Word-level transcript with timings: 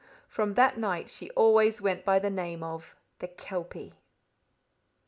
From 0.27 0.55
that 0.55 0.79
night 0.79 1.11
she 1.11 1.29
always 1.35 1.79
went 1.79 2.03
by 2.05 2.17
the 2.17 2.31
name 2.31 2.63
of 2.63 2.95
the 3.19 3.27
Kelpie. 3.27 3.93